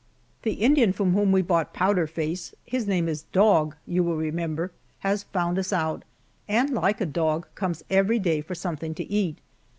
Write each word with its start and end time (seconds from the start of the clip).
The 0.41 0.53
Indian 0.53 0.93
from 0.93 1.13
whom 1.13 1.31
we 1.31 1.43
bought 1.43 1.75
Powder 1.75 2.07
Face 2.07 2.55
his 2.65 2.87
name 2.87 3.07
is 3.07 3.21
Dog, 3.31 3.75
you 3.85 4.03
will 4.03 4.15
remember 4.15 4.71
has 5.01 5.21
found 5.25 5.59
us 5.59 5.71
out, 5.71 6.01
and 6.47 6.71
like 6.71 7.01
a 7.01 7.05
dog 7.05 7.47
comes 7.53 7.83
every 7.87 8.17
day 8.17 8.41
for 8.41 8.55
something 8.55 8.95
to 8.95 9.03
eat. 9.03 9.37